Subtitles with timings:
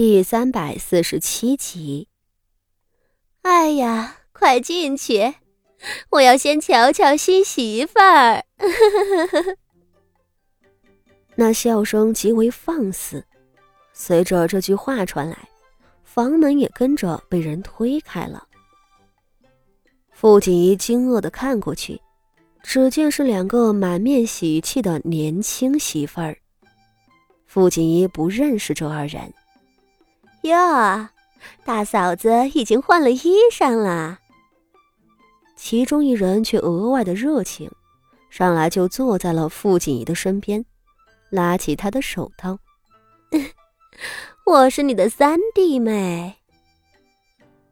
[0.00, 2.06] 第三百四十七集。
[3.42, 5.34] 哎呀，快进去！
[6.10, 8.44] 我要先瞧瞧新媳妇儿。
[11.34, 13.26] 那笑声极为放肆。
[13.92, 15.36] 随着这句话传来，
[16.04, 18.46] 房门也跟着被人推开了。
[20.12, 22.00] 傅锦仪惊愕的看过去，
[22.62, 26.38] 只见是两个满面喜气的年轻媳妇儿。
[27.46, 29.34] 傅锦仪不认识这二人。
[30.48, 31.08] 哟，
[31.64, 34.18] 大嫂子已经换了衣裳了。
[35.54, 37.70] 其中一人却额外的热情，
[38.30, 40.64] 上来就坐在了傅锦仪的身边，
[41.30, 42.58] 拉起她的手道
[44.46, 46.36] ：“我是你的三弟妹。”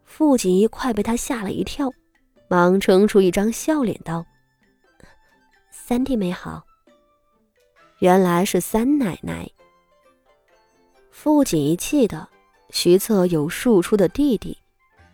[0.04, 1.90] 傅锦仪快被他吓了一跳，
[2.48, 4.24] 忙撑出一张笑脸道
[5.70, 6.64] ：“三弟妹好。”
[8.00, 9.48] 原来是三奶奶。
[11.10, 12.28] 傅锦仪气的。
[12.70, 14.56] 徐策有庶出的弟弟，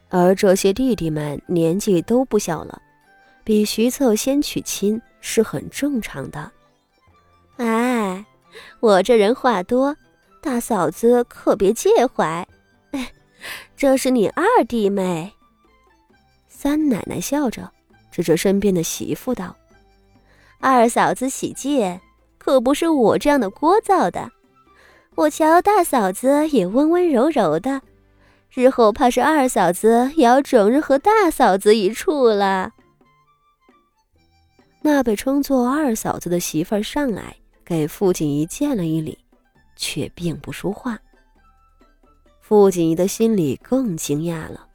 [0.09, 2.81] 而这些弟弟们年纪都不小了，
[3.45, 6.51] 比徐策先娶亲是很正常的。
[7.57, 8.25] 哎，
[8.81, 9.97] 我这人话多，
[10.41, 12.47] 大嫂子可别介怀。
[13.77, 15.33] 这是你二弟妹。
[16.49, 17.71] 三奶奶笑着
[18.11, 19.57] 指着身边的媳妇道
[20.61, 22.01] ：“二嫂子喜见，
[22.39, 24.31] 可不是我这样的聒噪的。”
[25.15, 27.83] 我瞧大嫂子也温温柔柔的，
[28.51, 32.73] 日后怕是二嫂子也要整日和大嫂子一处了。
[34.81, 39.17] 那被称作二嫂子的媳妇儿上来给傅锦仪见了一礼，
[39.77, 40.99] 却并不说话。
[42.41, 44.67] 傅锦仪的心里更惊讶了，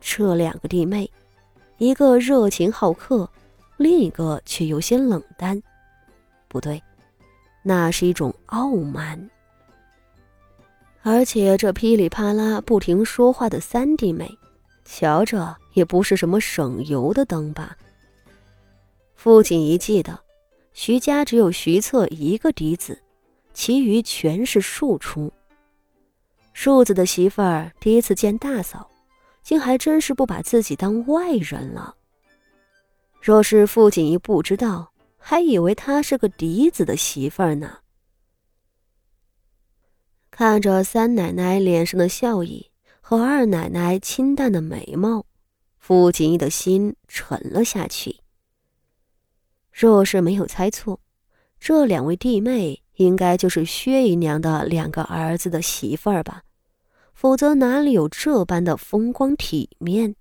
[0.00, 1.10] 这两个弟妹，
[1.78, 3.30] 一个热情好客，
[3.76, 5.62] 另一个却有些冷淡。
[6.48, 6.82] 不对，
[7.62, 9.30] 那是一种傲慢。
[11.08, 14.28] 而且这噼里啪啦不停说话的三弟妹，
[14.84, 17.76] 瞧着也不是什么省油的灯吧？
[19.14, 20.18] 父亲一记得，
[20.72, 23.00] 徐家只有徐策一个嫡子，
[23.54, 25.32] 其余全是庶出。
[26.52, 28.90] 庶子的媳妇儿第一次见大嫂，
[29.44, 31.94] 竟还真是不把自己当外人了。
[33.22, 37.78] 若是傅锦仪不知道，还以为她是个嫡子的媳妇儿呢。
[40.38, 42.70] 看着三奶奶脸上的笑意
[43.00, 45.24] 和二奶奶清淡的眉毛，
[45.78, 48.16] 傅锦衣的心沉了下去。
[49.72, 51.00] 若是没有猜错，
[51.58, 56.42] 这两位弟妹应该就是薛姨娘的两个儿子的媳妇儿吧？
[57.14, 60.16] 否则哪里有这般的风光体面？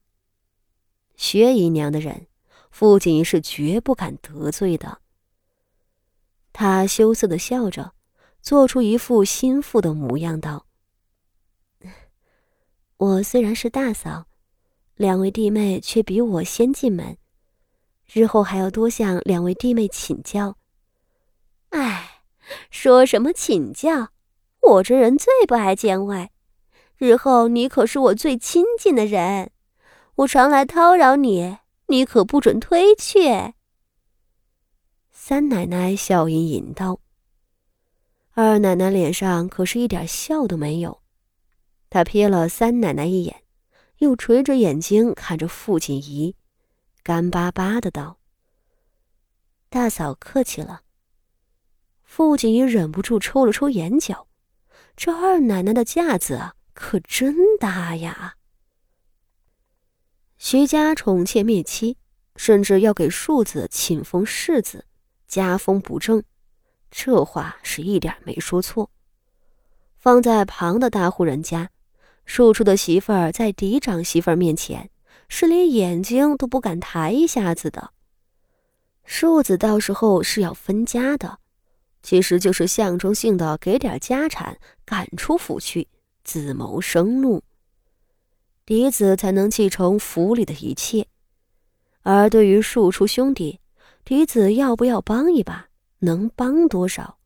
[1.18, 2.28] 薛姨娘的人，
[2.72, 5.00] 傅锦衣是绝不敢得罪的。
[6.54, 7.95] 他羞涩的笑着。
[8.46, 10.68] 做出一副心腹的模样，道
[12.98, 14.28] ：“我虽然是大嫂，
[14.94, 17.18] 两位弟妹却比我先进门，
[18.06, 20.58] 日后还要多向两位弟妹请教。
[21.70, 22.22] 哎，
[22.70, 24.10] 说什么请教？
[24.62, 26.30] 我这人最不爱见外，
[26.98, 29.50] 日后你可是我最亲近的人，
[30.18, 31.58] 我常来叨扰你，
[31.88, 33.56] 你可不准推却。”
[35.12, 37.00] 三奶奶笑吟吟道。
[38.38, 41.02] 二奶奶脸上可是一点笑都没有，
[41.90, 43.44] 她瞥了三奶奶一眼，
[44.00, 46.36] 又垂着眼睛看着傅锦仪，
[47.02, 48.20] 干巴巴的道
[49.70, 50.82] ：“大嫂客气了。”
[52.04, 54.28] 傅锦仪忍不住抽了抽眼角，
[54.98, 58.36] 这二奶奶的架子可真大呀！
[60.38, 61.96] 徐家宠妾灭妻，
[62.36, 64.86] 甚至要给庶子请封世子，
[65.26, 66.22] 家风不正。
[66.90, 68.90] 这话是一点没说错。
[69.98, 71.70] 放在旁的大户人家，
[72.26, 74.90] 庶出的媳妇儿在嫡长媳妇儿面前
[75.28, 77.92] 是连眼睛都不敢抬一下子的。
[79.04, 81.40] 庶子到时候是要分家的，
[82.02, 85.88] 其实就是象征性的给点家产赶出府去，
[86.24, 87.44] 自谋生路。
[88.66, 91.08] 嫡子才能继承府里的一切。
[92.02, 93.60] 而对于庶出兄弟，
[94.04, 95.68] 嫡子要不要帮一把？
[96.06, 97.18] 能帮多少，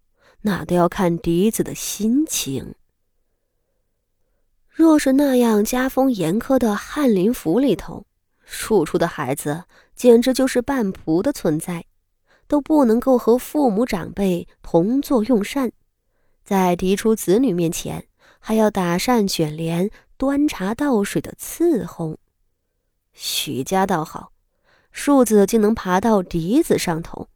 [0.41, 2.73] 那都要看嫡子的心情。
[4.67, 8.05] 若是那样家风严苛的翰林府里头，
[8.45, 11.85] 庶出的孩子简直就是半仆的存在，
[12.47, 15.71] 都不能够和父母长辈同坐用膳，
[16.45, 18.07] 在嫡出子女面前
[18.39, 22.17] 还要打扇卷帘、端茶倒水的伺候。
[23.11, 24.31] 许家倒好，
[24.93, 27.27] 庶子竟能爬到嫡子上头。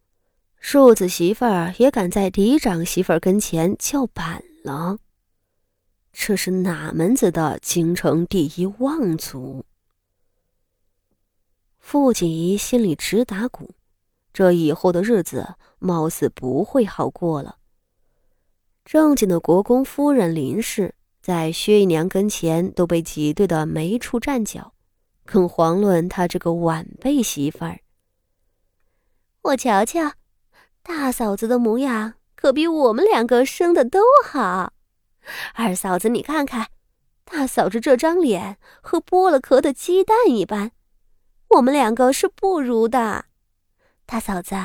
[0.65, 4.97] 庶子媳妇儿也敢在嫡长媳妇儿跟前叫板了，
[6.13, 9.65] 这是哪门子的京城第一望族？
[11.79, 13.71] 傅锦仪心里直打鼓，
[14.31, 17.57] 这以后的日子貌似不会好过了。
[18.85, 24.73] 正经的国公夫人林氏，在薛姨娘跟前都被挤兑的没处站脚，
[25.25, 27.81] 更遑论她这个晚辈媳妇儿。
[29.41, 30.13] 我瞧瞧，
[30.83, 34.73] 大嫂子的模样可比我们两个生的都好。
[35.53, 36.67] 二嫂子，你看看，
[37.23, 40.71] 大嫂子这张脸和剥了壳的鸡蛋一般，
[41.51, 43.25] 我们两个是不如的。
[44.05, 44.55] 大嫂子，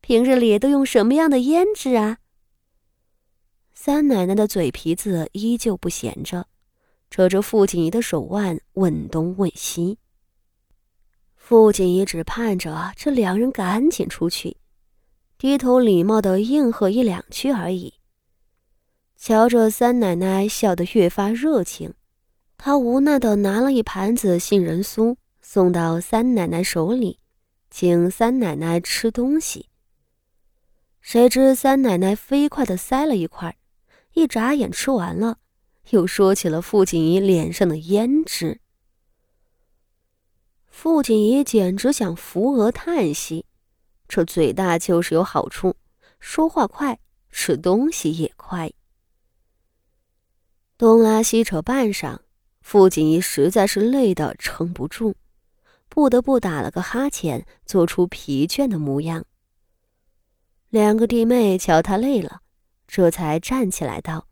[0.00, 2.18] 平日里都用什么样的胭脂啊？
[3.72, 6.48] 三奶奶的嘴皮子依旧不闲着，
[7.10, 9.98] 扯着傅锦仪的手腕问东问西。
[11.36, 14.56] 傅锦仪只盼着这两人赶紧出去，
[15.36, 17.94] 低头礼貌的应和一两句而已。
[19.16, 21.94] 瞧着三奶奶笑得越发热情，
[22.56, 27.18] 她无奈的拿了一盘子杏仁酥送到三奶奶手里，
[27.70, 29.70] 请三奶奶吃东西。
[31.00, 33.56] 谁知三奶奶飞快的塞了一块，
[34.14, 35.38] 一眨眼吃完了，
[35.90, 38.60] 又说起了傅锦仪脸上的胭脂。
[40.66, 43.44] 傅锦仪简直想扶额叹息，
[44.06, 45.76] 这嘴大就是有好处，
[46.20, 46.98] 说话快，
[47.30, 48.72] 吃东西也快。
[50.76, 52.18] 东拉西扯半晌，
[52.60, 55.14] 傅锦仪实在是累得撑不住，
[55.88, 59.24] 不得不打了个哈欠，做出疲倦的模样。
[60.68, 62.42] 两个弟妹瞧她累了，
[62.86, 64.26] 这才站起来道：“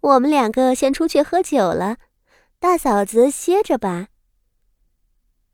[0.00, 1.98] 我们两个先出去喝酒了，
[2.58, 4.08] 大嫂子歇着吧。”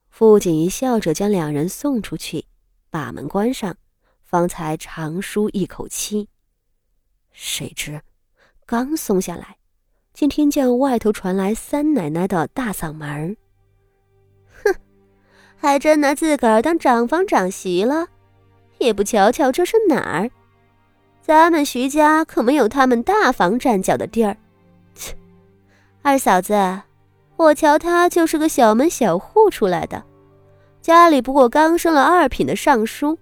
[0.08, 2.46] 傅锦仪笑着将两人送出去，
[2.94, 3.76] 把门关上，
[4.22, 6.28] 方才长舒一口气。
[7.32, 8.00] 谁知。
[8.64, 9.56] 刚松下来，
[10.12, 13.34] 竟听见外头传来三奶奶的大嗓门儿
[14.62, 14.72] ：“哼，
[15.56, 18.06] 还真拿自个儿当长房长媳了，
[18.78, 20.30] 也不瞧瞧这是哪儿？
[21.20, 24.36] 咱们徐家可没有他们大房站脚的地儿。
[24.94, 25.16] 切，
[26.02, 26.54] 二嫂子，
[27.34, 30.04] 我瞧他就是个小门小户出来的，
[30.84, 33.18] 家里不过刚升了二品的尚书。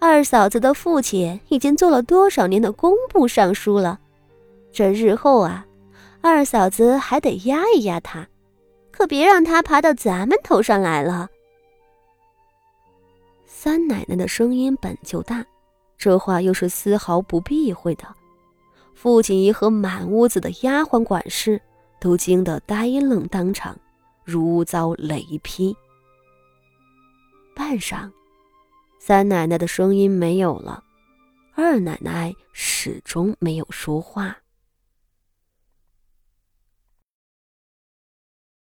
[0.00, 4.00] 二嫂子的父亲已经做了多少年的工部尚书了。”
[4.72, 5.64] 这日后啊，
[6.20, 8.26] 二嫂子还得压一压他，
[8.90, 11.28] 可别让他爬到咱们头上来了。
[13.46, 15.46] 三奶奶的声音本就大，
[15.96, 18.04] 这话又是丝毫不避讳的，
[18.92, 21.62] 傅锦仪和满屋子的丫鬟管事
[22.00, 23.78] 都惊得呆愣当场，
[24.24, 25.76] 如遭雷劈。
[27.54, 28.10] 半晌，
[28.98, 30.82] 三奶奶的声音没有了，
[31.54, 34.36] 二奶奶始终没有说话。